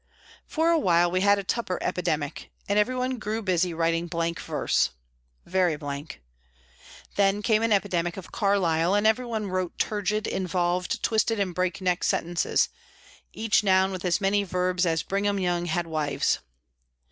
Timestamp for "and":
2.67-2.79, 8.95-9.05, 11.39-11.53